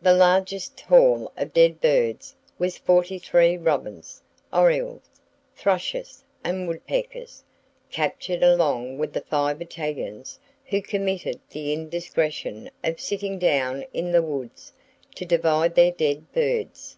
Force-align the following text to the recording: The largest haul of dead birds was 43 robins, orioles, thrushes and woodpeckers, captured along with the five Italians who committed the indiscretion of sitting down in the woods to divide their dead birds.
The 0.00 0.14
largest 0.14 0.80
haul 0.80 1.30
of 1.36 1.52
dead 1.52 1.78
birds 1.78 2.34
was 2.58 2.78
43 2.78 3.58
robins, 3.58 4.22
orioles, 4.50 5.02
thrushes 5.54 6.24
and 6.42 6.66
woodpeckers, 6.66 7.44
captured 7.90 8.42
along 8.42 8.96
with 8.96 9.12
the 9.12 9.20
five 9.20 9.60
Italians 9.60 10.38
who 10.64 10.80
committed 10.80 11.38
the 11.50 11.74
indiscretion 11.74 12.70
of 12.82 12.98
sitting 12.98 13.38
down 13.38 13.84
in 13.92 14.10
the 14.10 14.22
woods 14.22 14.72
to 15.16 15.26
divide 15.26 15.74
their 15.74 15.92
dead 15.92 16.32
birds. 16.32 16.96